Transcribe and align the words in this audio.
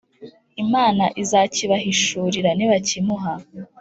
Imana 0.63 1.03
izakibahishurira 1.21 2.49
nibakimuha 2.57 3.33